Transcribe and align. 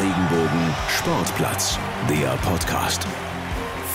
Regenbogen 0.00 0.74
Sportplatz, 0.88 1.78
der 2.08 2.30
Podcast. 2.42 3.06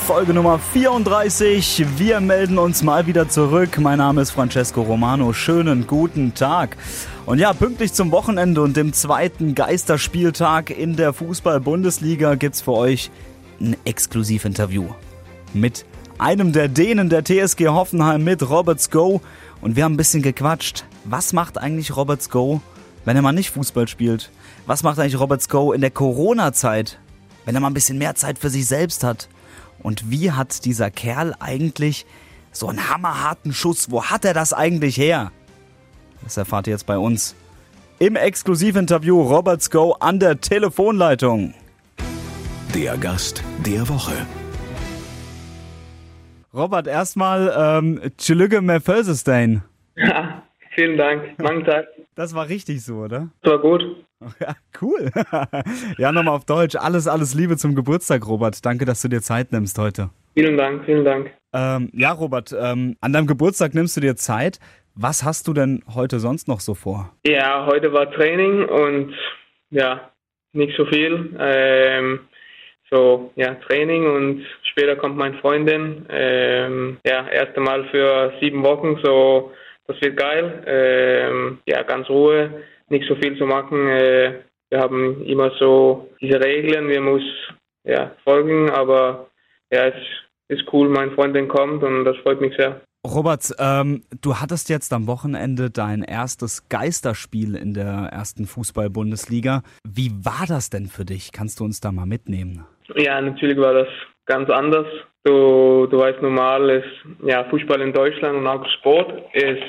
Folge 0.06 0.36
Nummer 0.36 0.60
34. 0.60 1.84
Wir 1.98 2.20
melden 2.20 2.60
uns 2.60 2.84
mal 2.84 3.08
wieder 3.08 3.28
zurück. 3.28 3.80
Mein 3.80 3.98
Name 3.98 4.22
ist 4.22 4.30
Francesco 4.30 4.84
Romano. 4.84 5.34
Schönen 5.34 5.88
guten 5.88 6.36
Tag. 6.36 6.78
Und 7.26 7.40
ja, 7.40 7.54
pünktlich 7.54 7.94
zum 7.94 8.12
Wochenende 8.12 8.62
und 8.62 8.78
dem 8.78 8.94
zweiten 8.94 9.56
Geisterspieltag 9.56 10.70
in 10.70 10.96
der 10.96 11.12
Fußball-Bundesliga 11.12 12.36
gibt's 12.36 12.62
für 12.62 12.74
euch 12.74 13.10
ein 13.60 13.76
Exklusivinterview 13.86 14.86
mit 15.56 15.86
einem 16.20 16.52
der 16.52 16.68
Dänen 16.68 17.10
der 17.10 17.24
TSG 17.24 17.70
Hoffenheim 17.70 18.24
mit 18.24 18.48
Roberts 18.48 18.92
Go. 18.92 19.22
Und 19.60 19.76
wir 19.76 19.86
haben 19.86 19.96
ein 19.96 19.98
bisschen 19.98 20.22
gequatscht. 20.22 20.86
Was 21.04 21.34
macht 21.34 21.58
eigentlich 21.58 21.96
Roberts 21.96 22.30
Go, 22.30 22.62
wenn 23.06 23.16
er 23.16 23.22
mal 23.22 23.32
nicht 23.32 23.52
Fußball 23.52 23.88
spielt? 23.88 24.32
Was 24.66 24.84
macht 24.84 25.00
eigentlich 25.00 25.20
Roberts 25.20 25.48
Go 25.48 25.72
in 25.72 25.82
der 25.82 25.92
Corona-Zeit, 25.92 27.00
wenn 27.46 27.56
er 27.56 27.62
mal 27.62 27.68
ein 27.68 27.74
bisschen 27.74 27.98
mehr 27.98 28.16
Zeit 28.16 28.40
für 28.40 28.50
sich 28.50 28.66
selbst 28.66 29.04
hat? 29.04 29.30
Und 29.82 30.10
wie 30.10 30.32
hat 30.32 30.66
dieser 30.66 30.90
Kerl 30.92 31.36
eigentlich 31.40 32.06
so 32.52 32.68
einen 32.68 32.90
hammerharten 32.90 33.54
Schuss? 33.54 33.92
Wo 33.92 34.04
hat 34.04 34.26
er 34.26 34.34
das 34.34 34.52
eigentlich 34.52 34.98
her? 34.98 35.32
Das 36.24 36.38
erfahrt 36.38 36.68
ihr 36.68 36.72
jetzt 36.74 36.88
bei 36.88 36.98
uns 36.98 37.36
im 38.00 38.16
Exklusivinterview 38.16 39.22
Roberts 39.22 39.70
Go 39.70 39.94
an 39.94 40.20
der 40.20 40.42
Telefonleitung. 40.42 41.54
Der 42.74 42.98
Gast 42.98 43.44
der 43.66 43.88
Woche. 43.88 44.14
Robert, 46.54 46.88
erstmal 46.88 47.54
ähm, 47.58 48.02
Tschülüge 48.18 48.62
Mephelsenstein. 48.62 49.64
Ja, 49.96 50.44
vielen 50.76 50.98
Dank. 50.98 51.40
Mangen 51.40 51.66
Tag. 51.66 51.88
Das 52.16 52.36
war 52.36 52.48
richtig 52.48 52.84
so, 52.84 52.98
oder? 52.98 53.30
Das 53.42 53.54
war 53.54 53.60
gut. 53.60 53.84
Ja, 54.40 54.56
cool. 54.82 55.12
ja, 56.00 56.12
nochmal 56.12 56.36
auf 56.36 56.46
Deutsch. 56.46 56.76
Alles, 56.76 57.08
alles 57.08 57.36
Liebe 57.36 57.58
zum 57.58 57.76
Geburtstag, 57.76 58.26
Robert. 58.26 58.66
Danke, 58.66 58.86
dass 58.86 59.02
du 59.02 59.08
dir 59.08 59.22
Zeit 59.22 59.52
nimmst 59.52 59.78
heute. 59.78 60.10
Vielen 60.34 60.58
Dank, 60.58 60.86
vielen 60.86 61.06
Dank. 61.06 61.32
Ähm, 61.54 61.92
ja, 61.94 62.12
Robert, 62.12 62.56
ähm, 62.58 62.96
an 63.02 63.14
deinem 63.14 63.28
Geburtstag 63.28 63.76
nimmst 63.76 63.98
du 63.98 64.02
dir 64.02 64.16
Zeit. 64.16 64.60
Was 64.96 65.24
hast 65.24 65.48
du 65.48 65.54
denn 65.54 65.84
heute 65.94 66.20
sonst 66.20 66.48
noch 66.48 66.60
so 66.60 66.74
vor? 66.74 67.14
Ja, 67.26 67.66
heute 67.66 67.94
war 67.94 68.10
Training 68.12 68.66
und 68.66 69.14
ja, 69.70 70.10
nicht 70.54 70.76
so 70.78 70.86
viel. 70.86 71.36
Ähm, 71.38 72.22
so, 72.90 73.32
ja, 73.36 73.56
Training 73.68 74.08
und 74.08 74.46
später 74.64 74.96
kommt 74.96 75.18
meine 75.18 75.38
Freundin. 75.40 76.06
Ähm, 76.10 76.98
ja, 77.06 77.28
erste 77.28 77.60
Mal 77.60 77.86
für 77.90 78.34
sieben 78.40 78.64
Wochen, 78.64 78.98
so, 79.04 79.52
das 79.88 80.02
wird 80.02 80.18
geil. 80.18 80.64
Ähm, 80.66 81.60
ja, 81.66 81.84
ganz 81.84 82.10
Ruhe, 82.10 82.64
nicht 82.90 83.08
so 83.08 83.16
viel 83.16 83.38
zu 83.38 83.46
machen. 83.46 83.88
Äh, 83.90 84.42
wir 84.70 84.80
haben 84.80 85.24
immer 85.26 85.52
so 85.60 86.10
diese 86.20 86.40
Regeln, 86.40 86.88
wir 86.88 87.02
muss 87.02 87.24
ja 87.84 88.12
folgen, 88.24 88.70
aber 88.72 89.28
ja, 89.72 89.88
es 89.88 89.96
ist 90.48 90.64
cool, 90.74 90.90
meine 90.90 91.12
Freundin 91.12 91.48
kommt 91.48 91.84
und 91.84 92.06
das 92.06 92.18
freut 92.18 92.42
mich 92.42 92.56
sehr. 92.58 92.82
Robert, 93.06 93.54
ähm, 93.60 94.02
du 94.22 94.38
hattest 94.38 94.68
jetzt 94.70 94.92
am 94.92 95.06
Wochenende 95.06 95.70
dein 95.70 96.02
erstes 96.02 96.68
Geisterspiel 96.70 97.56
in 97.56 97.76
der 97.76 98.10
ersten 98.12 98.48
Fußball-Bundesliga. 98.48 99.62
Wie 99.88 100.12
war 100.26 100.46
das 100.48 100.72
denn 100.72 100.88
für 100.88 101.06
dich? 101.06 101.32
Kannst 101.32 101.60
du 101.60 101.66
uns 101.66 101.80
da 101.80 101.92
mal 101.92 102.08
mitnehmen? 102.08 102.66
Ja, 102.96 103.22
natürlich 103.22 103.58
war 103.58 103.74
das 103.74 103.88
ganz 104.26 104.50
anders. 104.50 104.88
Du, 105.26 105.88
du 105.88 105.98
weißt, 105.98 106.22
normal 106.22 106.70
ist 106.70 107.28
ja, 107.28 107.44
Fußball 107.46 107.82
in 107.82 107.92
Deutschland 107.92 108.38
und 108.38 108.46
auch 108.46 108.64
Sport 108.78 109.24
ist 109.34 109.64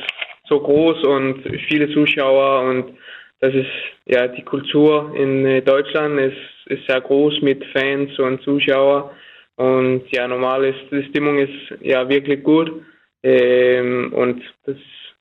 so 0.46 0.60
groß 0.60 1.02
und 1.04 1.44
viele 1.66 1.90
Zuschauer 1.94 2.60
und 2.68 2.98
das 3.40 3.54
ist 3.54 3.70
ja 4.04 4.28
die 4.28 4.42
Kultur 4.42 5.14
in 5.16 5.64
Deutschland 5.64 6.20
ist, 6.20 6.36
ist 6.66 6.86
sehr 6.86 7.00
groß 7.00 7.40
mit 7.40 7.64
Fans 7.72 8.18
und 8.18 8.42
Zuschauern 8.42 9.04
und 9.56 10.02
ja 10.10 10.28
normal 10.28 10.66
ist 10.66 10.90
die 10.90 11.04
Stimmung 11.04 11.38
ist 11.38 11.80
ja 11.80 12.06
wirklich 12.06 12.44
gut 12.44 12.70
ähm, 13.22 14.12
und 14.12 14.42
das 14.66 14.76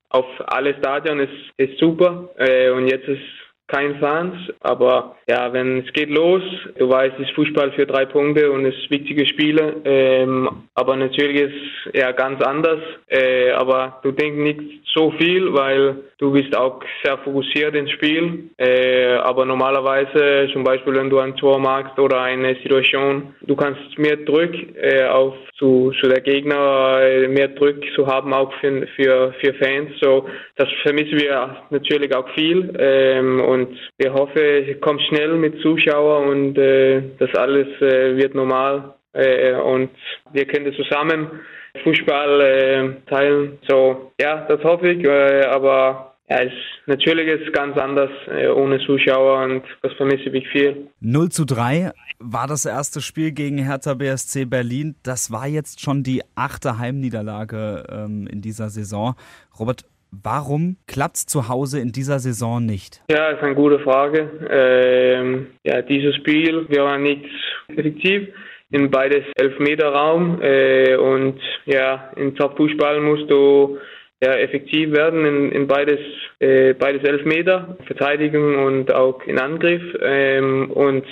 auf 0.09 0.25
alle 0.47 0.75
Stadien 0.79 1.21
ist, 1.21 1.53
ist 1.55 1.79
super 1.79 2.29
äh, 2.37 2.71
und 2.71 2.89
jetzt 2.89 3.07
ist 3.07 3.23
kein 3.67 3.99
Fans, 3.99 4.35
aber 4.59 5.15
ja, 5.27 5.51
wenn 5.51 5.79
es 5.79 5.93
geht 5.93 6.09
los, 6.09 6.43
du 6.77 6.87
weißt, 6.87 7.15
es 7.19 7.27
ist 7.27 7.35
Fußball 7.35 7.71
für 7.71 7.87
drei 7.87 8.05
Punkte 8.05 8.51
und 8.51 8.65
es 8.65 8.75
ist 8.75 8.91
wichtige 8.91 9.25
Spiele, 9.25 9.77
ähm, 9.85 10.63
aber 10.75 10.95
natürlich 10.95 11.41
ist 11.41 11.53
es 11.87 11.99
ja 11.99 12.11
ganz 12.11 12.41
anders, 12.43 12.79
äh, 13.07 13.51
aber 13.51 13.99
du 14.03 14.11
denkst 14.11 14.37
nicht 14.37 14.85
so 14.93 15.11
viel, 15.11 15.51
weil 15.53 15.97
du 16.19 16.31
bist 16.31 16.55
auch 16.55 16.79
sehr 17.03 17.17
fokussiert 17.19 17.75
ins 17.75 17.91
Spiel, 17.91 18.49
äh, 18.57 19.15
aber 19.15 19.45
normalerweise, 19.45 20.47
zum 20.53 20.63
Beispiel 20.63 20.93
wenn 20.93 21.09
du 21.09 21.19
ein 21.19 21.35
Tor 21.35 21.59
machst 21.59 21.97
oder 21.99 22.21
eine 22.21 22.55
Situation, 22.55 23.35
du 23.41 23.55
kannst 23.55 23.97
mehr 23.97 24.17
Druck 24.17 24.53
äh, 24.75 25.05
auf 25.05 25.33
zu, 25.57 25.91
zu 25.99 26.07
der 26.07 26.21
Gegner, 26.21 26.99
äh, 27.01 27.27
mehr 27.27 27.49
Druck 27.49 27.77
zu 27.95 28.05
haben 28.07 28.33
auch 28.33 28.53
für, 28.61 28.87
für, 28.95 29.33
für 29.41 29.53
Fans, 29.55 29.91
so 30.01 30.27
das 30.55 30.69
vermissen 30.83 31.19
wir 31.19 31.57
natürlich 31.71 32.15
auch 32.15 32.29
viel 32.29 32.73
ähm, 32.79 33.41
und 33.41 33.54
wir 33.97 34.13
hoffen, 34.13 34.41
es 34.41 34.79
kommt 34.81 35.01
schnell 35.03 35.35
mit 35.35 35.59
Zuschauern 35.61 36.29
und 36.29 36.57
äh, 36.57 37.01
das 37.19 37.33
alles 37.35 37.67
äh, 37.81 38.17
wird 38.17 38.35
normal 38.35 38.95
äh, 39.13 39.53
und 39.53 39.89
wir 40.33 40.45
können 40.45 40.73
zusammen 40.73 41.27
Fußball 41.83 42.41
äh, 42.41 43.09
teilen. 43.09 43.59
So, 43.67 44.11
ja, 44.19 44.45
das 44.47 44.63
hoffe 44.63 44.89
ich, 44.89 45.03
äh, 45.05 45.45
aber 45.45 46.15
ja, 46.29 46.41
es, 46.41 46.53
natürlich 46.87 47.27
ist 47.27 47.47
es 47.47 47.53
ganz 47.53 47.77
anders 47.77 48.09
äh, 48.27 48.47
ohne 48.47 48.79
Zuschauer 48.79 49.43
und 49.43 49.63
das 49.83 49.93
vermisse 49.93 50.29
ich 50.29 50.47
viel. 50.49 50.87
0 50.99 51.29
zu 51.29 51.45
3 51.45 51.91
war 52.19 52.47
das 52.47 52.65
erste 52.65 53.01
Spiel 53.01 53.31
gegen 53.31 53.59
Hertha 53.59 53.93
BSC 53.93 54.45
Berlin. 54.45 54.95
Das 55.03 55.31
war 55.31 55.47
jetzt 55.47 55.81
schon 55.81 56.01
die 56.01 56.23
achte 56.33 56.79
Heimniederlage 56.79 57.83
ähm, 57.89 58.27
in 58.27 58.41
dieser 58.41 58.69
Saison. 58.69 59.15
Robert, 59.59 59.85
Warum 60.23 60.77
klappt 60.87 61.15
es 61.17 61.25
zu 61.25 61.49
Hause 61.49 61.79
in 61.79 61.91
dieser 61.91 62.19
Saison 62.19 62.65
nicht? 62.65 63.01
Ja, 63.09 63.29
ist 63.29 63.43
eine 63.43 63.55
gute 63.55 63.79
Frage. 63.79 64.29
Ähm, 64.49 65.47
ja, 65.63 65.81
dieses 65.81 66.15
Spiel, 66.15 66.65
wir 66.69 66.83
waren 66.83 67.03
nicht 67.03 67.25
effektiv 67.67 68.29
in 68.71 68.89
beides 68.89 69.23
Elfmeterraum 69.35 70.41
äh, 70.41 70.95
und 70.95 71.39
ja, 71.65 72.11
im 72.15 72.35
Top-Fußball 72.35 72.99
musst 73.01 73.29
du 73.29 73.77
ja, 74.23 74.33
effektiv 74.33 74.91
werden 74.91 75.25
in, 75.25 75.51
in 75.51 75.67
beides, 75.67 75.99
äh, 76.39 76.73
beides 76.73 77.03
Elfmeter, 77.03 77.77
Verteidigung 77.85 78.65
und 78.65 78.93
auch 78.93 79.21
in 79.23 79.39
Angriff 79.39 79.83
ähm, 80.01 80.71
und 80.71 81.05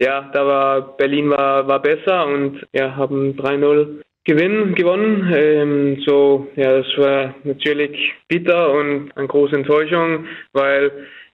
ja, 0.00 0.30
da 0.32 0.46
war 0.46 0.96
Berlin 0.96 1.30
war, 1.30 1.68
war 1.68 1.80
besser 1.80 2.26
und 2.26 2.66
ja, 2.72 2.96
haben 2.96 3.36
3-0 3.36 4.02
Gewinn 4.24 4.74
gewonnen. 4.74 5.32
Ähm, 5.34 6.02
so, 6.06 6.48
ja, 6.56 6.78
das 6.78 6.86
war 6.98 7.34
natürlich 7.44 8.14
bitter 8.28 8.72
und 8.72 9.10
eine 9.16 9.26
große 9.26 9.56
Enttäuschung, 9.56 10.26
weil 10.52 10.90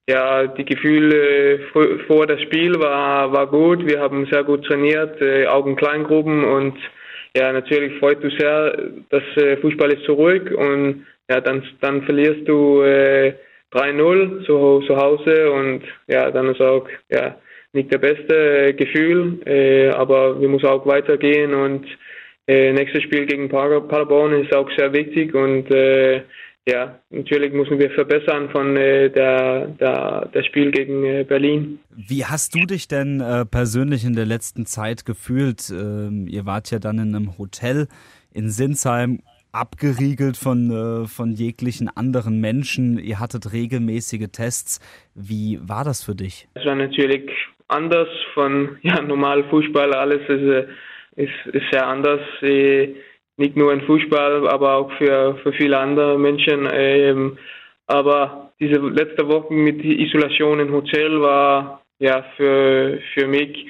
ja, 0.08 0.46
die 0.46 0.64
Gefühle 0.64 1.60
vor 2.06 2.26
das 2.26 2.40
Spiel 2.42 2.78
war, 2.78 3.32
war 3.32 3.46
gut. 3.48 3.84
Wir 3.86 4.00
haben 4.00 4.26
sehr 4.30 4.44
gut 4.44 4.64
trainiert, 4.64 5.20
äh, 5.20 5.46
auch 5.46 5.66
in 5.66 5.74
Kleingruppen 5.74 6.44
und 6.44 6.76
ja, 7.36 7.52
natürlich 7.52 7.98
freut 7.98 8.22
du 8.22 8.30
sehr, 8.30 8.90
dass 9.10 9.22
äh, 9.36 9.56
Fußball 9.58 9.92
ist 9.92 10.04
zurück 10.04 10.50
und 10.56 11.04
ja, 11.28 11.40
dann, 11.40 11.62
dann 11.80 12.02
verlierst 12.04 12.48
du 12.48 12.82
äh, 12.82 13.34
3-0 13.72 14.46
zu, 14.46 14.80
zu 14.86 14.96
Hause 14.96 15.50
und 15.50 15.82
ja, 16.06 16.30
dann 16.30 16.50
ist 16.50 16.60
auch 16.60 16.86
ja, 17.10 17.36
nicht 17.72 17.92
der 17.92 17.98
beste 17.98 18.68
äh, 18.68 18.72
Gefühl, 18.72 19.40
äh, 19.44 19.88
aber 19.88 20.40
wir 20.40 20.48
müssen 20.48 20.66
auch 20.66 20.86
weitergehen 20.86 21.52
und 21.52 21.84
äh, 22.46 22.72
nächstes 22.72 23.02
Spiel 23.02 23.26
gegen 23.26 23.48
Paderborn 23.48 24.44
ist 24.44 24.54
auch 24.54 24.70
sehr 24.76 24.92
wichtig 24.92 25.34
und 25.34 25.70
äh, 25.70 26.22
ja, 26.68 26.98
natürlich 27.10 27.52
müssen 27.52 27.78
wir 27.78 27.90
verbessern 27.92 28.50
von 28.50 28.76
äh, 28.76 29.08
der, 29.08 29.68
der, 29.68 30.28
der 30.34 30.42
Spiel 30.42 30.72
gegen 30.72 31.04
äh, 31.04 31.24
Berlin. 31.24 31.78
Wie 31.94 32.24
hast 32.24 32.56
du 32.56 32.66
dich 32.66 32.88
denn 32.88 33.20
äh, 33.20 33.46
persönlich 33.46 34.04
in 34.04 34.14
der 34.14 34.26
letzten 34.26 34.66
Zeit 34.66 35.06
gefühlt? 35.06 35.70
Ähm, 35.70 36.26
ihr 36.28 36.44
wart 36.44 36.72
ja 36.72 36.80
dann 36.80 36.98
in 36.98 37.14
einem 37.14 37.38
Hotel 37.38 37.86
in 38.34 38.50
Sinsheim 38.50 39.20
abgeriegelt 39.52 40.36
von, 40.36 40.70
äh, 40.70 41.06
von 41.06 41.32
jeglichen 41.32 41.88
anderen 41.88 42.40
Menschen. 42.40 42.98
Ihr 42.98 43.20
hattet 43.20 43.52
regelmäßige 43.52 44.26
Tests. 44.32 44.80
Wie 45.14 45.60
war 45.62 45.84
das 45.84 46.04
für 46.04 46.16
dich? 46.16 46.48
Es 46.54 46.64
war 46.66 46.74
natürlich 46.74 47.30
anders 47.68 48.08
von 48.34 48.76
ja, 48.82 49.00
normal 49.02 49.44
Fußball. 49.50 49.94
Alles 49.94 50.22
ist 50.22 50.42
äh, 50.42 50.66
ist, 51.16 51.46
ist 51.52 51.70
sehr 51.70 51.86
anders. 51.86 52.20
Äh, 52.42 52.94
nicht 53.38 53.56
nur 53.56 53.72
im 53.72 53.82
Fußball, 53.82 54.48
aber 54.48 54.76
auch 54.76 54.92
für, 54.92 55.36
für 55.42 55.52
viele 55.52 55.78
andere 55.78 56.18
Menschen. 56.18 56.68
Ähm, 56.72 57.38
aber 57.86 58.52
diese 58.58 58.80
letzte 58.80 59.28
Woche 59.28 59.52
mit 59.52 59.84
Isolation 59.84 60.60
im 60.60 60.72
Hotel 60.72 61.20
war 61.20 61.82
ja 61.98 62.24
für, 62.36 62.98
für 63.14 63.26
mich 63.26 63.66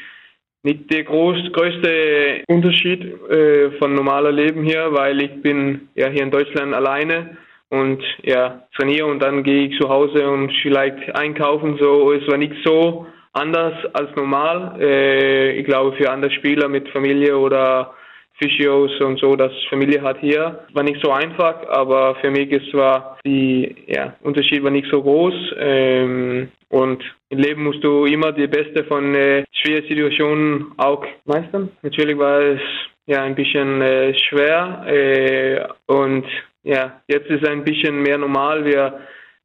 nicht 0.62 0.90
der 0.92 1.04
groß, 1.04 1.52
größte 1.52 2.42
Unterschied 2.48 3.02
äh, 3.30 3.70
von 3.78 3.94
normaler 3.94 4.32
Leben 4.32 4.64
hier, 4.64 4.92
weil 4.92 5.20
ich 5.20 5.42
bin 5.42 5.88
ja 5.94 6.08
hier 6.08 6.22
in 6.22 6.30
Deutschland 6.30 6.74
alleine 6.74 7.36
und 7.68 8.02
ja 8.22 8.62
trainiere 8.76 9.06
und 9.06 9.20
dann 9.20 9.42
gehe 9.42 9.68
ich 9.68 9.78
zu 9.78 9.88
Hause 9.88 10.28
und 10.28 10.52
vielleicht 10.62 11.14
einkaufen 11.14 11.78
so. 11.80 12.12
Es 12.12 12.26
war 12.28 12.36
nicht 12.36 12.54
so 12.64 13.06
anders 13.36 13.74
als 13.92 14.14
normal. 14.16 14.76
Äh, 14.80 15.58
ich 15.58 15.66
glaube, 15.66 15.96
für 15.96 16.10
andere 16.10 16.30
Spieler 16.32 16.68
mit 16.68 16.88
Familie 16.88 17.36
oder 17.36 17.94
Physios 18.38 19.00
und 19.00 19.18
so, 19.18 19.34
das 19.34 19.52
Familie 19.70 20.02
hat 20.02 20.18
hier. 20.20 20.66
War 20.74 20.82
nicht 20.82 21.00
so 21.02 21.10
einfach, 21.10 21.66
aber 21.68 22.16
für 22.16 22.30
mich 22.30 22.50
ist 22.50 22.72
war 22.74 23.18
die 23.24 23.74
ja, 23.86 24.14
Unterschied 24.22 24.62
war 24.62 24.70
nicht 24.70 24.88
so 24.90 25.02
groß. 25.02 25.34
Ähm, 25.58 26.48
und 26.68 27.02
im 27.30 27.38
Leben 27.38 27.64
musst 27.64 27.82
du 27.82 28.04
immer 28.04 28.32
die 28.32 28.46
Beste 28.46 28.84
von 28.84 29.14
äh, 29.14 29.44
schwierigen 29.52 29.88
Situationen 29.88 30.72
auch 30.76 31.04
meistern. 31.24 31.70
Natürlich 31.82 32.18
war 32.18 32.40
es 32.40 32.60
ja 33.06 33.22
ein 33.22 33.34
bisschen 33.34 33.80
äh, 33.80 34.14
schwer 34.18 34.84
äh, 34.86 35.66
und 35.86 36.26
ja, 36.62 37.00
jetzt 37.06 37.30
ist 37.30 37.42
es 37.42 37.48
ein 37.48 37.64
bisschen 37.64 38.02
mehr 38.02 38.18
normal. 38.18 38.64
Wir 38.64 39.00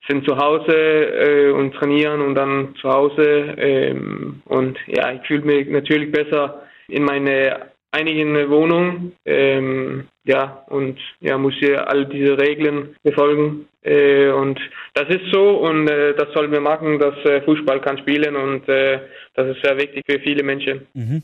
sind 0.07 0.25
zu 0.25 0.37
Hause 0.37 0.73
äh, 0.73 1.51
und 1.51 1.73
trainieren 1.73 2.21
und 2.21 2.35
dann 2.35 2.75
zu 2.81 2.89
Hause 2.89 3.55
ähm, 3.57 4.41
und 4.45 4.77
ja, 4.87 5.11
ich 5.13 5.21
fühle 5.27 5.45
mich 5.45 5.69
natürlich 5.69 6.11
besser 6.11 6.63
in 6.87 7.03
meine 7.03 7.71
einigen 7.91 8.49
Wohnungen 8.49 9.13
ähm, 9.25 10.07
ja 10.23 10.63
und 10.67 10.97
ja 11.19 11.37
muss 11.37 11.53
hier 11.59 11.87
all 11.89 12.05
diese 12.05 12.37
Regeln 12.37 12.95
befolgen 13.03 13.67
äh, 13.83 14.29
und 14.29 14.59
das 14.93 15.09
ist 15.09 15.25
so 15.31 15.57
und 15.59 15.87
äh, 15.87 16.15
das 16.15 16.33
sollen 16.33 16.51
wir 16.51 16.61
machen, 16.61 16.99
dass 16.99 17.15
äh, 17.25 17.41
Fußball 17.41 17.81
kann 17.81 17.97
spielen 17.97 18.35
und 18.35 18.67
äh, 18.69 18.99
das 19.35 19.55
ist 19.55 19.63
sehr 19.63 19.77
wichtig 19.77 20.03
für 20.07 20.19
viele 20.19 20.43
Menschen. 20.43 20.87
Mhm. 20.93 21.23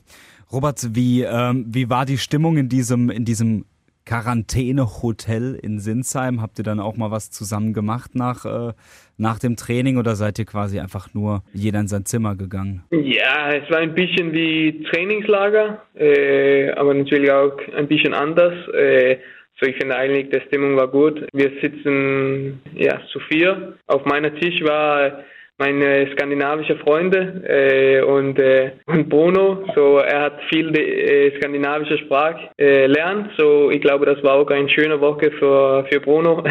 Robert, 0.52 0.80
wie 0.94 1.24
ähm, 1.24 1.66
wie 1.68 1.90
war 1.90 2.06
die 2.06 2.18
Stimmung 2.18 2.58
in 2.58 2.70
diesem 2.70 3.10
in 3.10 3.26
diesem 3.26 3.66
Quarantäne-Hotel 4.08 5.60
in 5.62 5.80
Sinsheim? 5.80 6.42
Habt 6.42 6.58
ihr 6.60 6.64
dann 6.64 6.80
auch 6.80 6.96
mal 6.96 7.12
was 7.12 7.30
zusammen 7.30 7.74
gemacht 7.74 8.16
nach, 8.16 8.46
äh, 8.46 8.74
nach 9.18 9.38
dem 9.38 9.58
Training 9.58 9.98
oder 9.98 10.16
seid 10.16 10.40
ihr 10.40 10.46
quasi 10.46 10.80
einfach 10.80 11.14
nur 11.14 11.44
jeder 11.54 11.82
in 11.82 11.88
sein 11.88 12.06
Zimmer 12.06 12.36
gegangen? 12.36 12.84
Ja, 12.92 13.52
es 13.52 13.70
war 13.70 13.80
ein 13.80 13.94
bisschen 13.94 14.34
wie 14.34 14.84
Trainingslager, 14.90 15.82
äh, 15.96 16.72
aber 16.72 16.94
natürlich 16.94 17.32
auch 17.32 17.58
ein 17.76 17.88
bisschen 17.88 18.14
anders. 18.14 18.54
Äh, 18.70 19.18
so 19.60 19.66
ich 19.66 19.76
finde 19.76 19.96
eigentlich, 19.96 20.30
die 20.30 20.40
Stimmung 20.48 20.78
war 20.78 20.88
gut. 20.88 21.28
Wir 21.34 21.52
sitzen 21.62 22.62
ja 22.76 23.02
zu 23.12 23.20
vier. 23.20 23.78
Auf 23.88 24.06
meiner 24.06 24.34
Tisch 24.36 24.62
war 24.64 25.24
meine 25.58 26.10
skandinavische 26.12 26.78
Freunde 26.78 27.44
äh, 27.48 28.02
und, 28.02 28.38
äh, 28.40 28.72
und 28.86 29.10
Bruno. 29.10 29.66
So, 29.76 29.98
er 29.98 30.22
hat 30.22 30.40
viel 30.50 30.76
äh, 30.78 31.36
skandinavische 31.38 31.98
Sprache 32.00 32.50
äh. 32.58 32.88
So, 33.38 33.72
ich 33.72 33.82
glaube, 33.82 34.06
das 34.06 34.24
war 34.24 34.36
auch 34.36 34.50
eine 34.50 34.70
schöne 34.70 35.00
Woche 35.02 35.32
für, 35.32 35.86
für 35.90 36.00
Bruno, 36.00 36.44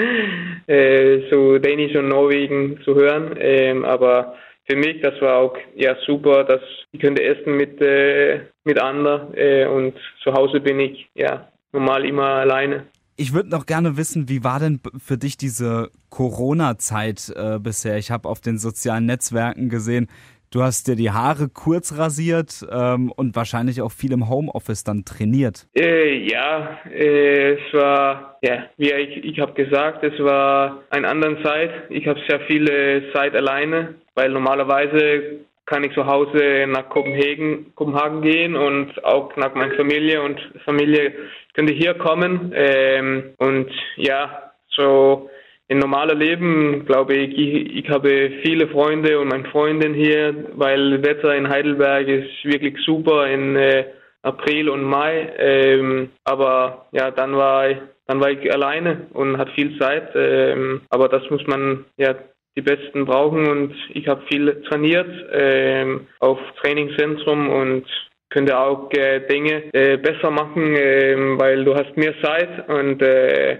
äh, 0.66 1.20
so 1.30 1.58
Dänisch 1.58 1.96
und 1.96 2.08
Norwegen 2.08 2.80
zu 2.84 2.94
hören. 2.94 3.36
Ähm, 3.38 3.84
aber 3.84 4.34
für 4.68 4.76
mich, 4.76 5.00
das 5.00 5.20
war 5.20 5.38
auch 5.38 5.56
ja 5.74 5.96
super, 6.06 6.44
dass 6.44 6.60
ich 6.92 7.00
könnte 7.00 7.22
essen 7.22 7.56
mit 7.56 7.80
äh, 7.80 8.40
mit 8.64 8.80
anderen 8.80 9.34
äh, 9.34 9.66
und 9.66 9.94
zu 10.22 10.32
Hause 10.32 10.60
bin 10.60 10.78
ich 10.78 11.08
ja 11.14 11.48
normal 11.72 12.04
immer 12.04 12.26
alleine. 12.26 12.86
Ich 13.16 13.34
würde 13.34 13.50
noch 13.50 13.66
gerne 13.66 13.96
wissen, 13.96 14.28
wie 14.28 14.42
war 14.42 14.58
denn 14.58 14.80
für 14.96 15.18
dich 15.18 15.36
diese 15.36 15.90
Corona-Zeit 16.08 17.32
äh, 17.36 17.58
bisher? 17.58 17.98
Ich 17.98 18.10
habe 18.10 18.28
auf 18.28 18.40
den 18.40 18.58
sozialen 18.58 19.04
Netzwerken 19.04 19.68
gesehen, 19.68 20.08
du 20.50 20.62
hast 20.62 20.88
dir 20.88 20.96
die 20.96 21.10
Haare 21.10 21.48
kurz 21.48 21.98
rasiert 21.98 22.66
ähm, 22.70 23.12
und 23.12 23.36
wahrscheinlich 23.36 23.82
auch 23.82 23.92
viel 23.92 24.12
im 24.12 24.30
Homeoffice 24.30 24.84
dann 24.84 25.04
trainiert. 25.04 25.66
Äh, 25.76 26.26
ja, 26.26 26.78
äh, 26.90 27.54
es 27.54 27.74
war, 27.74 28.38
ja, 28.42 28.64
wie 28.78 28.90
ich, 28.92 29.24
ich 29.24 29.40
habe 29.40 29.52
gesagt, 29.52 30.02
es 30.04 30.18
war 30.18 30.82
eine 30.90 31.08
andere 31.08 31.42
Zeit. 31.42 31.70
Ich 31.90 32.06
habe 32.06 32.20
sehr 32.26 32.40
viele 32.40 33.12
Zeit 33.12 33.34
alleine, 33.34 33.94
weil 34.14 34.30
normalerweise 34.30 35.40
kann 35.66 35.84
ich 35.84 35.92
zu 35.94 36.06
Hause 36.06 36.66
nach 36.68 36.88
Kopenhagen, 36.88 37.74
Kopenhagen 37.74 38.22
gehen 38.22 38.56
und 38.56 39.04
auch 39.04 39.34
nach 39.36 39.54
meiner 39.54 39.74
Familie 39.74 40.22
und 40.22 40.40
Familie 40.64 41.12
könnte 41.54 41.72
hier 41.72 41.94
kommen. 41.94 42.52
Ähm, 42.54 43.34
und 43.38 43.70
ja, 43.96 44.52
so 44.68 45.30
in 45.68 45.78
normales 45.78 46.18
Leben, 46.18 46.84
glaube 46.84 47.14
ich, 47.14 47.38
ich, 47.38 47.76
ich 47.84 47.88
habe 47.88 48.32
viele 48.42 48.68
Freunde 48.68 49.18
und 49.20 49.28
meine 49.28 49.48
Freundin 49.48 49.94
hier, 49.94 50.34
weil 50.54 51.02
Wetter 51.02 51.34
in 51.34 51.48
Heidelberg 51.48 52.08
ist 52.08 52.44
wirklich 52.44 52.76
super 52.84 53.26
in 53.26 53.56
äh, 53.56 53.84
April 54.22 54.68
und 54.68 54.84
Mai. 54.84 55.32
Ähm, 55.38 56.10
aber 56.24 56.86
ja, 56.92 57.10
dann 57.10 57.36
war 57.36 57.70
ich, 57.70 57.78
dann 58.06 58.20
war 58.20 58.30
ich 58.30 58.52
alleine 58.52 59.06
und 59.12 59.38
hat 59.38 59.50
viel 59.50 59.78
Zeit. 59.78 60.10
Ähm, 60.14 60.82
aber 60.90 61.08
das 61.08 61.28
muss 61.30 61.46
man 61.46 61.84
ja 61.96 62.14
die 62.56 62.62
Besten 62.62 63.06
brauchen 63.06 63.48
und 63.48 63.74
ich 63.94 64.06
habe 64.08 64.22
viel 64.30 64.62
trainiert 64.68 65.08
ähm, 65.32 66.06
auf 66.18 66.38
Trainingszentrum 66.60 67.48
und 67.48 67.86
könnte 68.28 68.58
auch 68.58 68.90
äh, 68.92 69.20
Dinge 69.26 69.72
äh, 69.72 69.96
besser 69.96 70.30
machen, 70.30 70.74
äh, 70.74 71.16
weil 71.38 71.64
du 71.64 71.74
hast 71.74 71.96
mehr 71.96 72.14
Zeit 72.22 72.68
und 72.68 73.00
äh, 73.02 73.58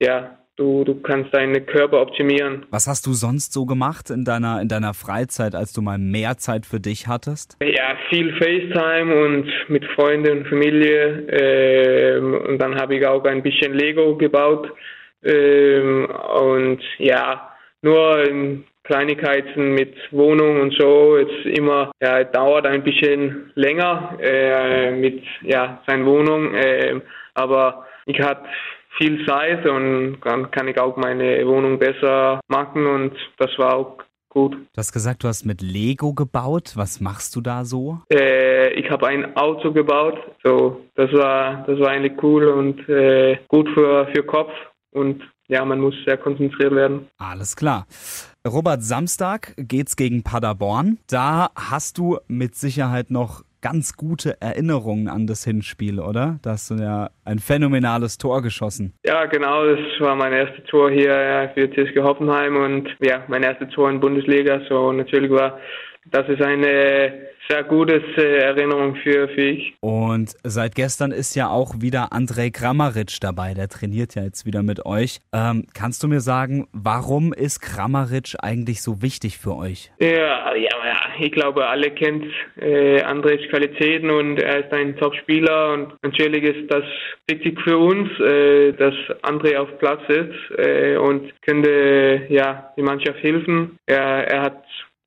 ja, 0.00 0.38
du, 0.58 0.84
du 0.84 1.00
kannst 1.00 1.32
deinen 1.32 1.64
Körper 1.66 2.00
optimieren. 2.00 2.66
Was 2.70 2.86
hast 2.86 3.06
du 3.06 3.12
sonst 3.12 3.52
so 3.52 3.64
gemacht 3.64 4.10
in 4.10 4.24
deiner, 4.24 4.60
in 4.60 4.68
deiner 4.68 4.94
Freizeit, 4.94 5.54
als 5.54 5.72
du 5.72 5.82
mal 5.82 5.98
mehr 5.98 6.36
Zeit 6.36 6.66
für 6.66 6.80
dich 6.80 7.06
hattest? 7.06 7.56
Ja, 7.62 7.96
viel 8.10 8.32
FaceTime 8.38 9.24
und 9.24 9.50
mit 9.68 9.84
Freunden 9.94 10.38
und 10.38 10.48
Familie. 10.48 11.26
Ähm, 11.30 12.34
und 12.34 12.58
dann 12.58 12.76
habe 12.76 12.96
ich 12.96 13.06
auch 13.06 13.24
ein 13.24 13.42
bisschen 13.42 13.74
Lego 13.74 14.16
gebaut. 14.16 14.68
Ähm, 15.24 16.06
und 16.06 16.80
ja, 16.98 17.50
nur 17.82 18.24
Kleinigkeiten 18.88 19.74
mit 19.74 19.94
Wohnung 20.10 20.60
und 20.60 20.74
so 20.78 21.18
jetzt 21.18 21.44
immer 21.44 21.90
ja, 22.02 22.24
dauert 22.24 22.66
ein 22.66 22.82
bisschen 22.82 23.52
länger 23.54 24.18
äh, 24.20 24.90
mit 24.90 25.22
ja 25.42 25.82
seiner 25.86 26.06
Wohnung, 26.06 26.54
äh, 26.54 27.00
aber 27.34 27.86
ich 28.06 28.18
hatte 28.20 28.46
viel 28.96 29.26
Zeit 29.26 29.66
und 29.66 30.18
dann 30.24 30.50
kann 30.50 30.68
ich 30.68 30.80
auch 30.80 30.96
meine 30.96 31.46
Wohnung 31.46 31.78
besser 31.78 32.40
machen 32.48 32.86
und 32.86 33.12
das 33.36 33.50
war 33.58 33.76
auch 33.76 33.98
gut. 34.28 34.54
Du 34.54 34.78
hast 34.78 34.92
gesagt, 34.92 35.22
du 35.22 35.28
hast 35.28 35.44
mit 35.44 35.60
Lego 35.60 36.14
gebaut. 36.14 36.72
Was 36.74 37.00
machst 37.00 37.36
du 37.36 37.40
da 37.40 37.64
so? 37.64 38.00
Äh, 38.10 38.70
ich 38.70 38.90
habe 38.90 39.06
ein 39.06 39.36
Auto 39.36 39.72
gebaut. 39.72 40.18
So, 40.42 40.80
das 40.94 41.12
war 41.12 41.64
das 41.66 41.78
war 41.78 41.90
eigentlich 41.90 42.22
cool 42.22 42.48
und 42.48 42.88
äh, 42.88 43.38
gut 43.48 43.68
für 43.74 44.06
für 44.14 44.22
Kopf 44.24 44.52
und 44.92 45.22
ja, 45.48 45.64
man 45.64 45.80
muss 45.80 45.94
sehr 46.04 46.16
konzentriert 46.16 46.74
werden. 46.74 47.08
Alles 47.18 47.56
klar. 47.56 47.86
Robert, 48.46 48.82
Samstag 48.82 49.54
geht's 49.56 49.96
gegen 49.96 50.22
Paderborn. 50.22 50.98
Da 51.08 51.50
hast 51.54 51.98
du 51.98 52.18
mit 52.28 52.54
Sicherheit 52.54 53.10
noch 53.10 53.42
ganz 53.60 53.96
gute 53.96 54.40
Erinnerungen 54.40 55.08
an 55.08 55.26
das 55.26 55.44
Hinspiel, 55.44 55.98
oder? 55.98 56.38
Da 56.42 56.50
hast 56.52 56.70
du 56.70 56.76
ja 56.76 57.10
ein 57.24 57.38
phänomenales 57.38 58.18
Tor 58.18 58.42
geschossen. 58.42 58.94
Ja, 59.04 59.26
genau. 59.26 59.66
Das 59.66 59.80
war 59.98 60.14
mein 60.14 60.32
erstes 60.32 60.64
Tor 60.66 60.90
hier 60.90 61.50
für 61.54 61.68
TSG 61.68 61.98
Hoffenheim 62.00 62.56
und 62.56 62.88
ja, 63.00 63.24
mein 63.28 63.42
erstes 63.42 63.68
Tor 63.70 63.90
in 63.90 64.00
Bundesliga. 64.00 64.60
So 64.68 64.92
natürlich 64.92 65.30
war 65.30 65.58
das 66.10 66.28
ist 66.28 66.42
eine 66.42 67.28
sehr 67.48 67.64
gute 67.64 68.02
äh, 68.16 68.38
Erinnerung 68.42 68.96
für, 68.96 69.28
für 69.28 69.40
ich. 69.40 69.74
Und 69.80 70.34
seit 70.44 70.74
gestern 70.74 71.12
ist 71.12 71.34
ja 71.34 71.48
auch 71.48 71.80
wieder 71.80 72.12
Andrej 72.12 72.50
Kramaric 72.50 73.20
dabei, 73.20 73.54
der 73.54 73.68
trainiert 73.68 74.14
ja 74.14 74.22
jetzt 74.22 74.44
wieder 74.44 74.62
mit 74.62 74.84
euch. 74.84 75.20
Ähm, 75.32 75.66
kannst 75.74 76.02
du 76.02 76.08
mir 76.08 76.20
sagen, 76.20 76.68
warum 76.72 77.32
ist 77.32 77.60
Kramaric 77.60 78.36
eigentlich 78.40 78.82
so 78.82 79.02
wichtig 79.02 79.38
für 79.38 79.56
euch? 79.56 79.90
Ja, 79.98 80.54
ja, 80.54 80.54
ja 80.54 80.96
ich 81.18 81.32
glaube, 81.32 81.66
alle 81.66 81.90
kennen 81.90 82.30
äh, 82.60 83.02
Andrejs 83.02 83.48
Qualitäten 83.50 84.10
und 84.10 84.38
er 84.38 84.64
ist 84.64 84.72
ein 84.72 84.96
Top-Spieler 84.96 85.72
und 85.72 85.94
natürlich 86.02 86.44
ist 86.44 86.70
das 86.70 86.84
wichtig 87.28 87.60
für 87.62 87.78
uns, 87.78 88.08
äh, 88.20 88.72
dass 88.72 88.94
André 89.22 89.56
auf 89.56 89.78
Platz 89.78 90.02
ist 90.08 90.58
äh, 90.58 90.96
und 90.96 91.32
könnte 91.42 92.26
ja 92.28 92.72
die 92.76 92.82
Mannschaft 92.82 93.22
helfen. 93.22 93.78
Er, 93.86 94.28
er 94.28 94.42
hat 94.42 94.64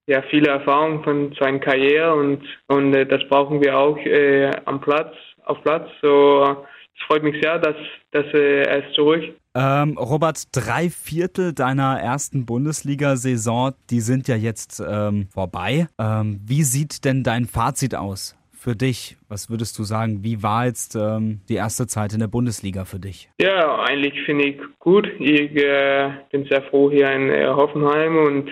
ja 0.08 0.22
viele 0.30 0.50
Erfahrungen 0.50 1.04
von 1.04 1.36
seiner 1.40 1.60
Karriere 1.60 2.14
und 2.14 2.42
und 2.68 2.94
äh, 2.94 3.06
das 3.06 3.22
brauchen 3.30 3.62
wir 3.62 3.78
auch 3.78 3.98
äh, 3.98 4.52
am 4.66 4.82
Platz 4.82 5.14
auf 5.46 5.62
Platz. 5.64 5.90
So 6.02 6.66
es 6.96 7.06
freut 7.08 7.24
mich 7.24 7.42
sehr, 7.42 7.60
dass 7.60 7.76
dass 8.12 8.26
äh, 8.34 8.64
er 8.64 8.86
ist 8.86 8.96
zurück. 8.96 9.24
Ähm, 9.54 9.98
Robert, 9.98 10.44
drei 10.54 10.90
Viertel 10.90 11.54
deiner 11.54 12.00
ersten 12.00 12.46
Bundesliga-Saison, 12.46 13.74
die 13.90 14.00
sind 14.00 14.30
ja 14.30 14.38
jetzt 14.38 14.82
ähm, 14.86 15.28
vorbei. 15.34 15.88
Ähm, 16.00 16.40
wie 16.46 16.64
sieht 16.64 17.04
denn 17.04 17.24
dein 17.24 17.46
Fazit 17.46 17.94
aus? 17.96 18.38
für 18.62 18.76
dich? 18.76 19.18
Was 19.28 19.50
würdest 19.50 19.78
du 19.80 19.84
sagen? 19.84 20.24
Wie 20.24 20.44
war 20.44 20.68
jetzt 20.68 20.96
ähm, 20.96 21.42
die 21.50 21.56
erste 21.56 21.88
Zeit 21.88 22.14
in 22.14 22.20
der 22.20 22.28
Bundesliga 22.28 22.86
für 22.86 23.00
dich? 23.00 23.30
Ja, 23.42 23.84
eigentlich 23.84 24.22
finde 24.24 24.46
ich 24.46 24.58
gut. 24.78 25.08
Ich 25.20 25.56
äh, 25.56 26.12
bin 26.32 26.46
sehr 26.46 26.62
froh 26.64 26.92
hier 26.92 27.12
in 27.12 27.30
äh, 27.32 27.48
Hoffenheim 27.48 28.18
und 28.18 28.52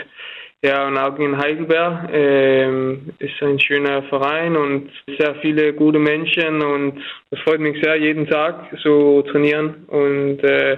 ja, 0.61 0.87
und 0.87 0.97
auch 0.97 1.17
in 1.19 1.37
Heidelberg 1.37 2.09
ähm, 2.11 3.13
ist 3.19 3.41
ein 3.41 3.59
schöner 3.59 4.03
Verein 4.03 4.57
und 4.57 4.89
sehr 5.17 5.35
viele 5.35 5.73
gute 5.73 5.99
Menschen 5.99 6.61
und 6.61 7.01
es 7.31 7.39
freut 7.39 7.61
mich 7.61 7.81
sehr, 7.81 7.95
jeden 7.95 8.27
Tag 8.27 8.67
so 8.83 9.21
trainieren 9.21 9.85
und 9.87 10.43
äh, 10.43 10.77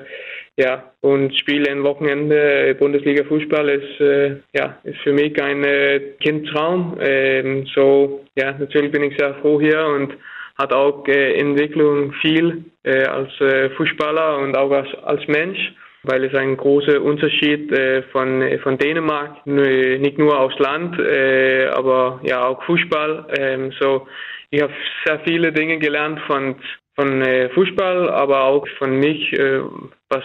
ja, 0.57 0.83
und 1.01 1.35
Spiele 1.35 1.71
am 1.71 1.83
Wochenende 1.83 2.75
Bundesliga 2.77 3.23
Fußball 3.23 3.69
ist 3.69 4.01
äh, 4.01 4.35
ja 4.53 4.77
ist 4.83 4.99
für 4.99 5.13
mich 5.13 5.41
ein 5.41 5.63
äh, 5.63 5.99
Kindtraum. 6.19 6.97
Ähm, 7.01 7.65
so 7.73 8.23
ja, 8.35 8.51
natürlich 8.51 8.91
bin 8.91 9.03
ich 9.03 9.17
sehr 9.17 9.33
froh 9.35 9.59
hier 9.59 9.83
und 9.83 10.13
hat 10.59 10.73
auch 10.73 11.07
äh, 11.07 11.39
Entwicklung 11.39 12.13
viel 12.21 12.65
äh, 12.83 13.05
als 13.05 13.31
äh, 13.41 13.71
Fußballer 13.71 14.37
und 14.39 14.55
auch 14.55 14.71
als, 14.71 14.93
als 15.03 15.27
Mensch 15.27 15.73
weil 16.03 16.23
es 16.23 16.33
ein 16.33 16.57
großer 16.57 17.01
Unterschied 17.01 17.71
äh, 17.71 18.03
von, 18.11 18.43
von 18.63 18.77
Dänemark, 18.77 19.45
nicht 19.45 20.17
nur 20.17 20.39
aus 20.39 20.57
Land, 20.59 20.99
äh, 20.99 21.67
aber 21.67 22.19
ja 22.23 22.45
auch 22.45 22.63
Fußball. 22.63 23.27
Ähm, 23.37 23.71
so, 23.79 24.07
ich 24.49 24.61
habe 24.61 24.73
sehr 25.05 25.19
viele 25.21 25.51
Dinge 25.51 25.77
gelernt 25.77 26.19
von, 26.21 26.55
von 26.95 27.21
äh, 27.21 27.49
Fußball, 27.49 28.09
aber 28.09 28.43
auch 28.43 28.67
von 28.77 28.97
mich, 28.99 29.31
äh, 29.33 29.61
was, 30.09 30.23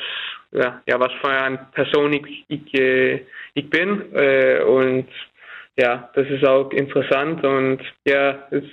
ja, 0.53 0.81
was 0.99 1.13
für 1.21 1.29
eine 1.29 1.67
Person 1.73 2.13
ich, 2.13 2.45
ich, 2.49 2.75
äh, 2.75 3.27
ich 3.55 3.69
bin. 3.69 4.15
Äh, 4.15 4.63
und 4.63 5.09
ja, 5.79 6.11
das 6.15 6.27
ist 6.29 6.45
auch 6.47 6.71
interessant 6.71 7.45
und 7.45 7.81
ja, 8.07 8.49
es, 8.51 8.65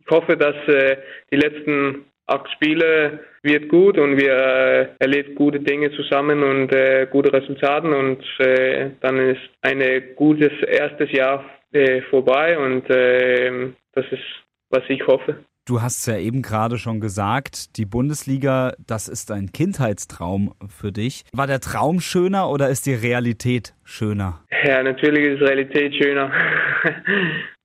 ich 0.00 0.10
hoffe, 0.10 0.36
dass 0.36 0.56
äh, 0.68 0.96
die 1.30 1.36
letzten 1.36 2.06
acht 2.28 2.50
Spiele 2.52 3.20
wird 3.42 3.68
gut 3.68 3.98
und 3.98 4.16
wir 4.16 4.32
äh, 4.32 4.88
erleben 4.98 5.34
gute 5.34 5.60
Dinge 5.60 5.90
zusammen 5.92 6.42
und 6.42 6.72
äh, 6.72 7.06
gute 7.10 7.32
Resultate 7.32 7.88
und 7.88 8.22
äh, 8.38 8.90
dann 9.00 9.18
ist 9.18 9.40
ein 9.62 9.82
gutes 10.14 10.52
erstes 10.66 11.10
Jahr 11.12 11.44
äh, 11.72 12.02
vorbei 12.02 12.58
und 12.58 12.88
äh, 12.90 13.70
das 13.92 14.04
ist, 14.10 14.24
was 14.70 14.82
ich 14.88 15.06
hoffe. 15.06 15.44
Du 15.68 15.82
hast 15.82 16.06
ja 16.06 16.16
eben 16.16 16.40
gerade 16.40 16.78
schon 16.78 16.98
gesagt, 16.98 17.76
die 17.76 17.84
Bundesliga, 17.84 18.72
das 18.86 19.06
ist 19.06 19.30
ein 19.30 19.52
Kindheitstraum 19.52 20.54
für 20.66 20.92
dich. 20.92 21.24
War 21.34 21.46
der 21.46 21.60
Traum 21.60 22.00
schöner 22.00 22.48
oder 22.48 22.70
ist 22.70 22.86
die 22.86 22.94
Realität 22.94 23.74
schöner? 23.84 24.40
Ja, 24.64 24.82
natürlich 24.82 25.34
ist 25.34 25.42
Realität 25.42 25.94
schöner. 25.94 26.32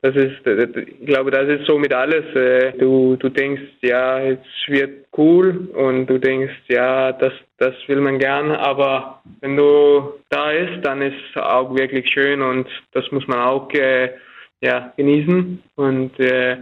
Das 0.06 0.18
ist, 0.18 0.46
ich 0.46 1.06
glaube, 1.06 1.32
das 1.32 1.48
ist 1.48 1.66
so 1.66 1.80
mit 1.80 1.94
alles. 1.94 2.26
Äh, 2.36 2.74
du, 2.78 3.16
du 3.16 3.30
denkst, 3.30 3.62
ja, 3.82 4.20
es 4.20 4.38
wird 4.68 5.06
cool 5.18 5.70
und 5.74 6.08
du 6.08 6.18
denkst, 6.18 6.52
ja, 6.68 7.14
das, 7.14 7.32
das 7.58 7.74
will 7.88 8.02
man 8.02 8.20
gern, 8.20 8.52
aber 8.52 9.22
wenn 9.40 9.56
du 9.56 10.16
da 10.28 10.52
ist, 10.52 10.86
dann 10.86 11.02
ist 11.02 11.16
es 11.30 11.42
auch 11.42 11.74
wirklich 11.74 12.06
schön 12.12 12.42
und 12.42 12.68
das 12.92 13.10
muss 13.12 13.26
man 13.28 13.40
auch 13.40 13.72
äh, 13.72 14.10
ja, 14.60 14.92
genießen 14.98 15.64
und 15.78 16.20
äh, 16.20 16.58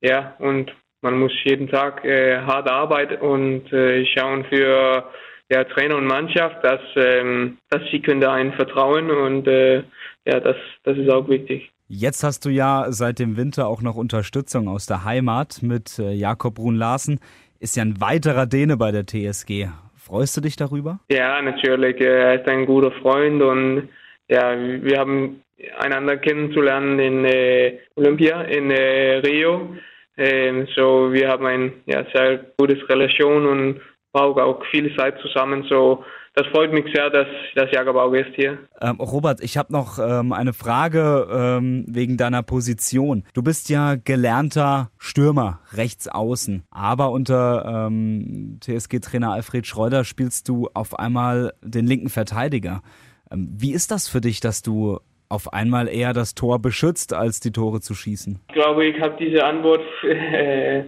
ja, 0.00 0.34
und 0.38 0.72
man 1.02 1.18
muss 1.18 1.32
jeden 1.44 1.68
Tag 1.68 2.04
äh, 2.04 2.38
hart 2.38 2.68
arbeiten 2.68 3.16
und 3.16 3.72
äh, 3.72 4.04
schauen 4.06 4.44
für 4.44 5.04
ja, 5.50 5.64
Trainer 5.64 5.96
und 5.96 6.06
Mannschaft, 6.06 6.62
dass, 6.62 6.80
ähm, 6.96 7.58
dass 7.70 7.82
sie 7.90 8.00
können 8.00 8.20
da 8.20 8.32
einen 8.32 8.52
vertrauen 8.52 9.10
und 9.10 9.46
äh, 9.48 9.82
ja, 10.24 10.40
das, 10.40 10.56
das 10.84 10.96
ist 10.96 11.10
auch 11.10 11.28
wichtig. 11.28 11.70
Jetzt 11.88 12.22
hast 12.22 12.44
du 12.44 12.50
ja 12.50 12.86
seit 12.90 13.18
dem 13.18 13.36
Winter 13.36 13.66
auch 13.66 13.82
noch 13.82 13.96
Unterstützung 13.96 14.68
aus 14.68 14.86
der 14.86 15.04
Heimat 15.04 15.60
mit 15.62 15.98
äh, 15.98 16.12
Jakob 16.12 16.54
Brun-Larsen. 16.54 17.18
Ist 17.58 17.76
ja 17.76 17.82
ein 17.82 18.00
weiterer 18.00 18.46
Däne 18.46 18.76
bei 18.76 18.92
der 18.92 19.06
TSG. 19.06 19.68
Freust 19.96 20.36
du 20.36 20.40
dich 20.40 20.54
darüber? 20.54 21.00
Ja, 21.10 21.42
natürlich. 21.42 22.00
Er 22.00 22.40
ist 22.40 22.48
ein 22.48 22.64
guter 22.66 22.92
Freund 23.02 23.42
und 23.42 23.88
ja, 24.28 24.56
wir 24.56 24.98
haben 24.98 25.42
einander 25.78 26.16
kennenzulernen 26.16 26.98
in 27.00 27.24
äh, 27.24 27.78
Olympia, 27.96 28.42
in 28.42 28.70
äh, 28.70 29.16
Rio. 29.16 29.74
Ähm, 30.20 30.68
so, 30.76 31.10
wir 31.10 31.30
haben 31.30 31.46
ein 31.46 31.72
ja, 31.86 32.04
sehr 32.12 32.44
gutes 32.58 32.86
Relation 32.90 33.46
und 33.46 33.80
brauchen 34.12 34.42
auch 34.42 34.62
viel 34.70 34.94
Zeit 34.94 35.18
zusammen. 35.22 35.64
So, 35.66 36.04
das 36.34 36.46
freut 36.48 36.74
mich 36.74 36.84
sehr, 36.94 37.08
dass, 37.08 37.26
dass 37.54 37.70
Jakob 37.72 37.96
auch 37.96 38.12
ist 38.12 38.34
hier. 38.36 38.58
Ähm, 38.82 38.96
Robert, 39.00 39.42
ich 39.42 39.56
habe 39.56 39.72
noch 39.72 39.98
ähm, 39.98 40.34
eine 40.34 40.52
Frage 40.52 41.26
ähm, 41.32 41.86
wegen 41.88 42.18
deiner 42.18 42.42
Position. 42.42 43.24
Du 43.32 43.42
bist 43.42 43.70
ja 43.70 43.94
gelernter 43.94 44.90
Stürmer, 44.98 45.60
rechts 45.72 46.06
außen, 46.06 46.64
aber 46.70 47.12
unter 47.12 47.86
ähm, 47.88 48.58
TSG-Trainer 48.60 49.32
Alfred 49.32 49.66
Schreuder 49.66 50.04
spielst 50.04 50.50
du 50.50 50.68
auf 50.74 50.98
einmal 50.98 51.54
den 51.62 51.86
linken 51.86 52.10
Verteidiger. 52.10 52.82
Ähm, 53.30 53.48
wie 53.56 53.72
ist 53.72 53.90
das 53.90 54.06
für 54.06 54.20
dich, 54.20 54.40
dass 54.40 54.60
du 54.60 55.00
auf 55.30 55.52
einmal 55.52 55.88
eher 55.88 56.12
das 56.12 56.34
Tor 56.34 56.58
beschützt, 56.58 57.14
als 57.14 57.40
die 57.40 57.52
Tore 57.52 57.80
zu 57.80 57.94
schießen? 57.94 58.40
Ich 58.48 58.54
glaube, 58.54 58.84
ich 58.84 59.00
habe 59.00 59.16
diese 59.18 59.44
Antwort 59.44 59.82
äh, 60.04 60.84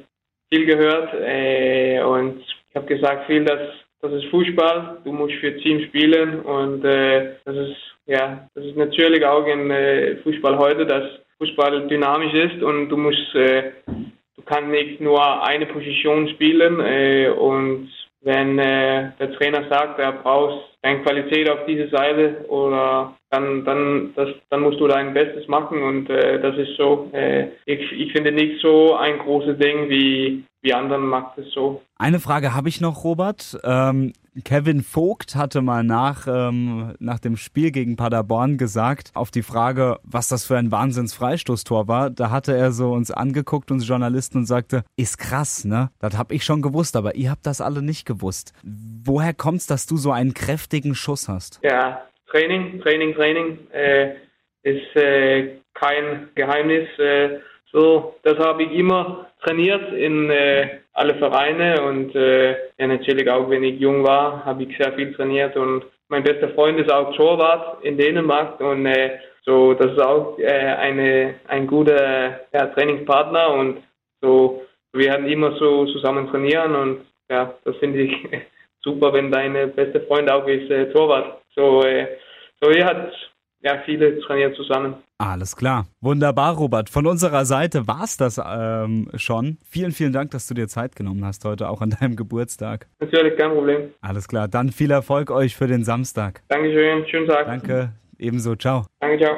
viel 0.52 0.66
gehört 0.66 1.14
äh, 1.14 2.02
und 2.02 2.40
ich 2.68 2.76
habe 2.76 2.86
gesagt 2.86 3.26
viel, 3.26 3.44
dass 3.44 3.60
das 4.00 4.12
ist 4.14 4.30
Fußball, 4.30 4.98
du 5.04 5.12
musst 5.12 5.34
für 5.34 5.56
Team 5.58 5.80
spielen 5.86 6.40
und 6.40 6.84
äh, 6.84 7.36
das 7.44 7.56
ist 7.56 7.76
ja, 8.06 8.48
das 8.54 8.64
ist 8.64 8.76
natürlich 8.76 9.24
auch 9.24 9.46
in 9.46 9.70
äh, 9.70 10.16
Fußball 10.24 10.58
heute, 10.58 10.84
dass 10.84 11.04
Fußball 11.38 11.86
dynamisch 11.86 12.34
ist 12.34 12.62
und 12.62 12.88
du 12.88 12.96
musst, 12.96 13.34
äh, 13.34 13.72
du 13.86 14.42
kannst 14.44 14.70
nicht 14.70 15.00
nur 15.00 15.44
eine 15.44 15.66
Position 15.66 16.28
spielen 16.30 16.80
äh, 16.80 17.28
und 17.28 17.90
wenn 18.22 18.58
äh, 18.58 19.10
der 19.18 19.32
Trainer 19.32 19.68
sagt, 19.68 19.98
er 19.98 20.12
braucht 20.12 20.70
eine 20.82 21.02
Qualität 21.02 21.48
auf 21.48 21.60
diese 21.66 21.88
Seite 21.88 22.44
oder 22.48 23.14
dann 23.30 23.64
dann 23.64 24.12
das 24.14 24.28
dann 24.50 24.62
musst 24.62 24.80
du 24.80 24.88
dein 24.88 25.14
Bestes 25.14 25.46
machen 25.48 25.82
und 25.82 26.10
äh, 26.10 26.40
das 26.40 26.56
ist 26.56 26.76
so 26.76 27.10
äh, 27.12 27.48
ich, 27.66 27.92
ich 27.92 28.12
finde 28.12 28.32
nicht 28.32 28.60
so 28.60 28.94
ein 28.94 29.18
großes 29.18 29.58
Ding 29.58 29.88
wie 29.88 30.44
wie 30.62 30.72
anderen 30.72 31.06
macht 31.06 31.38
es 31.38 31.52
so. 31.52 31.82
Eine 31.98 32.20
Frage 32.20 32.54
habe 32.54 32.68
ich 32.68 32.80
noch, 32.80 33.04
Robert. 33.04 33.58
Ähm, 33.64 34.12
Kevin 34.44 34.82
Vogt 34.82 35.36
hatte 35.36 35.60
mal 35.60 35.84
nach, 35.84 36.26
ähm, 36.26 36.94
nach 36.98 37.18
dem 37.18 37.36
Spiel 37.36 37.70
gegen 37.70 37.96
Paderborn 37.96 38.56
gesagt, 38.56 39.10
auf 39.12 39.30
die 39.30 39.42
Frage, 39.42 39.98
was 40.04 40.28
das 40.28 40.46
für 40.46 40.56
ein 40.56 40.70
Wahnsinns-Freistoßtor 40.70 41.86
war, 41.86 42.08
da 42.08 42.30
hatte 42.30 42.56
er 42.56 42.72
so 42.72 42.92
uns 42.92 43.10
angeguckt, 43.10 43.70
uns 43.70 43.86
Journalisten, 43.86 44.38
und 44.38 44.46
sagte, 44.46 44.84
ist 44.96 45.18
krass, 45.18 45.66
ne? 45.66 45.90
Das 46.00 46.16
habe 46.16 46.34
ich 46.34 46.44
schon 46.44 46.62
gewusst, 46.62 46.96
aber 46.96 47.14
ihr 47.14 47.30
habt 47.30 47.44
das 47.44 47.60
alle 47.60 47.82
nicht 47.82 48.06
gewusst. 48.06 48.54
Woher 48.62 49.34
kommt's, 49.34 49.66
dass 49.66 49.86
du 49.86 49.98
so 49.98 50.12
einen 50.12 50.32
kräftigen 50.32 50.94
Schuss 50.94 51.28
hast? 51.28 51.60
Ja, 51.62 52.02
Training, 52.30 52.80
Training, 52.80 53.14
Training 53.14 53.58
äh, 53.72 54.14
ist 54.62 54.96
äh, 54.96 55.56
kein 55.74 56.28
Geheimnis. 56.34 56.88
Äh, 56.98 57.40
so, 57.72 58.14
das 58.22 58.38
habe 58.38 58.64
ich 58.64 58.72
immer 58.72 59.26
trainiert 59.42 59.92
in 59.92 60.30
äh, 60.30 60.80
alle 60.92 61.14
Vereine 61.14 61.82
und 61.82 62.14
äh, 62.14 62.50
ja, 62.78 62.86
natürlich 62.86 63.28
auch, 63.30 63.48
wenn 63.48 63.64
ich 63.64 63.80
jung 63.80 64.04
war, 64.04 64.44
habe 64.44 64.64
ich 64.64 64.76
sehr 64.76 64.92
viel 64.92 65.14
trainiert 65.14 65.56
und 65.56 65.84
mein 66.08 66.22
bester 66.22 66.50
Freund 66.50 66.78
ist 66.78 66.92
auch 66.92 67.16
Torwart 67.16 67.82
in 67.82 67.96
Dänemark 67.96 68.60
und 68.60 68.84
äh, 68.86 69.18
so, 69.44 69.74
das 69.74 69.92
ist 69.92 70.00
auch 70.00 70.38
äh, 70.38 70.46
eine, 70.46 71.34
ein 71.48 71.66
guter 71.66 72.40
ja, 72.52 72.66
Trainingspartner 72.66 73.54
und 73.54 73.82
so, 74.20 74.62
wir 74.92 75.06
werden 75.06 75.26
immer 75.26 75.56
so 75.56 75.86
zusammen 75.86 76.28
trainieren 76.30 76.76
und 76.76 77.06
ja, 77.30 77.54
das 77.64 77.76
finde 77.78 78.02
ich 78.02 78.14
super, 78.82 79.12
wenn 79.14 79.32
deine 79.32 79.68
beste 79.68 80.02
Freund 80.02 80.30
auch 80.30 80.46
ist 80.46 80.70
äh, 80.70 80.92
Torwart. 80.92 81.40
So, 81.56 81.82
äh, 81.82 82.18
so, 82.60 82.70
ihr 82.70 82.84
habt 82.84 83.31
ja 83.62 83.80
viele 83.84 84.20
trainiert 84.20 84.56
zusammen. 84.56 84.94
Alles 85.18 85.56
klar. 85.56 85.86
Wunderbar, 86.00 86.56
Robert. 86.56 86.90
Von 86.90 87.06
unserer 87.06 87.44
Seite 87.44 87.86
war 87.86 88.04
es 88.04 88.16
das 88.16 88.40
ähm, 88.44 89.08
schon. 89.14 89.58
Vielen, 89.64 89.92
vielen 89.92 90.12
Dank, 90.12 90.32
dass 90.32 90.46
du 90.46 90.54
dir 90.54 90.66
Zeit 90.68 90.96
genommen 90.96 91.24
hast 91.24 91.44
heute, 91.44 91.68
auch 91.68 91.80
an 91.80 91.90
deinem 91.90 92.16
Geburtstag. 92.16 92.88
Natürlich, 93.00 93.38
kein 93.38 93.52
Problem. 93.52 93.90
Alles 94.00 94.26
klar. 94.26 94.48
Dann 94.48 94.70
viel 94.70 94.90
Erfolg 94.90 95.30
euch 95.30 95.56
für 95.56 95.68
den 95.68 95.84
Samstag. 95.84 96.42
Dankeschön. 96.48 97.06
Schönen 97.08 97.28
Tag. 97.28 97.46
Danke. 97.46 97.92
Ebenso. 98.18 98.56
Ciao. 98.56 98.84
Danke, 99.00 99.18
ciao. 99.24 99.36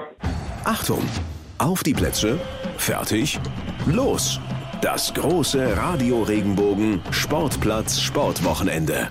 Achtung! 0.64 1.02
Auf 1.58 1.82
die 1.82 1.92
Plätze. 1.94 2.38
Fertig. 2.78 3.38
Los! 3.86 4.40
Das 4.80 5.14
große 5.14 5.76
Radio 5.76 6.22
Regenbogen 6.22 7.00
Sportplatz 7.10 8.00
Sportwochenende. 8.00 9.08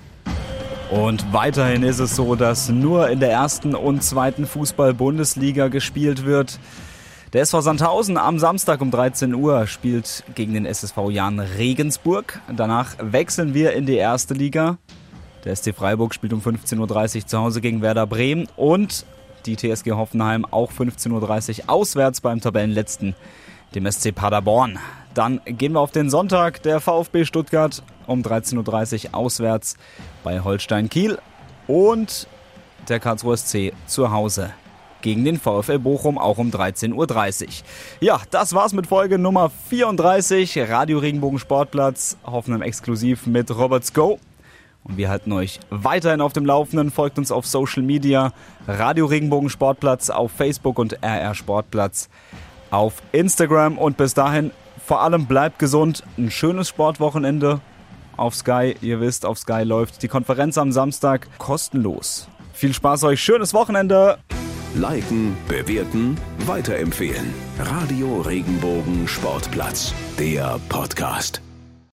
Und 0.93 1.33
weiterhin 1.33 1.81
ist 1.81 1.97
es 1.97 2.15
so, 2.15 2.35
dass 2.35 2.69
nur 2.69 3.09
in 3.09 3.19
der 3.19 3.31
ersten 3.31 3.73
und 3.73 4.03
zweiten 4.03 4.45
Fußball-Bundesliga 4.45 5.69
gespielt 5.69 6.23
wird. 6.23 6.59
Der 7.33 7.41
SV 7.41 7.61
Sandhausen 7.61 8.15
am 8.15 8.37
Samstag 8.37 8.79
um 8.79 8.91
13 8.91 9.33
Uhr 9.33 9.65
spielt 9.65 10.23
gegen 10.35 10.53
den 10.53 10.67
SSV 10.67 11.09
Jan 11.09 11.39
Regensburg. 11.39 12.39
Danach 12.55 12.95
wechseln 12.99 13.55
wir 13.55 13.73
in 13.73 13.87
die 13.87 13.95
erste 13.95 14.35
Liga. 14.35 14.77
Der 15.45 15.55
SC 15.55 15.73
Freiburg 15.73 16.13
spielt 16.13 16.31
um 16.31 16.41
15.30 16.41 17.15
Uhr 17.15 17.25
zu 17.25 17.39
Hause 17.39 17.59
gegen 17.59 17.81
Werder 17.81 18.05
Bremen 18.05 18.47
und 18.55 19.07
die 19.47 19.55
TSG 19.55 19.93
Hoffenheim 19.93 20.45
auch 20.45 20.71
15.30 20.71 21.61
Uhr 21.61 21.69
auswärts 21.71 22.21
beim 22.21 22.39
Tabellenletzten, 22.39 23.15
dem 23.73 23.91
SC 23.91 24.13
Paderborn. 24.13 24.77
Dann 25.15 25.41
gehen 25.45 25.73
wir 25.73 25.79
auf 25.79 25.91
den 25.91 26.11
Sonntag. 26.11 26.61
Der 26.61 26.79
VfB 26.79 27.25
Stuttgart 27.25 27.81
um 28.07 28.21
13.30 28.21 29.07
Uhr 29.07 29.15
auswärts 29.15 29.77
bei 30.23 30.41
Holstein 30.41 30.89
Kiel 30.89 31.17
und 31.67 32.27
der 32.89 32.99
Karlsruher 32.99 33.37
SC 33.37 33.73
zu 33.87 34.11
Hause 34.11 34.51
gegen 35.01 35.23
den 35.25 35.39
VfL 35.39 35.79
Bochum 35.79 36.17
auch 36.17 36.37
um 36.37 36.49
13.30 36.49 36.93
Uhr. 36.93 37.47
Ja, 37.99 38.21
das 38.31 38.53
war's 38.53 38.73
mit 38.73 38.87
Folge 38.87 39.19
Nummer 39.19 39.51
34, 39.69 40.57
Radio 40.69 40.97
Regenbogen 40.97 41.39
Sportplatz, 41.39 42.17
Hoffenheim 42.25 42.61
exklusiv 42.61 43.27
mit 43.27 43.51
Roberts 43.51 43.93
Go. 43.93 44.19
Und 44.83 44.97
wir 44.97 45.09
halten 45.09 45.31
euch 45.31 45.59
weiterhin 45.69 46.19
auf 46.19 46.33
dem 46.33 46.45
Laufenden. 46.45 46.91
Folgt 46.91 47.17
uns 47.17 47.31
auf 47.31 47.45
Social 47.45 47.83
Media, 47.83 48.33
Radio 48.67 49.05
Regenbogen 49.05 49.49
Sportplatz 49.49 50.09
auf 50.09 50.31
Facebook 50.31 50.77
und 50.77 51.01
RR 51.01 51.35
Sportplatz 51.35 52.09
auf 52.69 52.95
Instagram. 53.13 53.77
Und 53.77 53.95
bis 53.95 54.13
dahin, 54.13 54.51
vor 54.85 55.01
allem 55.01 55.25
bleibt 55.25 55.59
gesund. 55.59 56.03
Ein 56.17 56.31
schönes 56.31 56.67
Sportwochenende 56.67 57.61
auf 58.17 58.35
Sky. 58.35 58.75
Ihr 58.81 58.99
wisst, 58.99 59.25
auf 59.25 59.37
Sky 59.39 59.63
läuft 59.63 60.03
die 60.03 60.07
Konferenz 60.07 60.57
am 60.57 60.71
Samstag 60.71 61.27
kostenlos. 61.37 62.27
Viel 62.53 62.73
Spaß 62.73 63.03
euch, 63.03 63.21
schönes 63.21 63.53
Wochenende. 63.53 64.17
Liken, 64.75 65.37
bewerten, 65.47 66.17
weiterempfehlen. 66.45 67.33
Radio 67.59 68.21
Regenbogen 68.21 69.07
Sportplatz, 69.07 69.93
der 70.17 70.59
Podcast. 70.69 71.41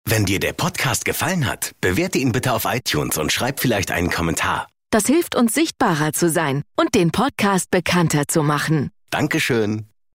Wenn 0.06 0.26
dir 0.26 0.40
der 0.40 0.54
Podcast 0.54 1.06
gefallen 1.06 1.46
hat, 1.46 1.74
bewerte 1.82 2.18
ihn 2.18 2.32
bitte 2.32 2.54
auf 2.54 2.66
iTunes 2.66 3.18
und 3.18 3.32
schreib 3.32 3.60
vielleicht 3.60 3.92
einen 3.92 4.10
Kommentar. 4.10 4.68
Das 4.92 5.06
hilft 5.06 5.36
uns 5.36 5.54
sichtbarer 5.54 6.14
zu 6.14 6.30
sein 6.30 6.64
und 6.76 6.96
den 6.96 7.12
Podcast 7.12 7.70
bekannter 7.70 8.24
zu 8.28 8.42
machen. 8.42 8.90
Dankeschön. 9.12 9.89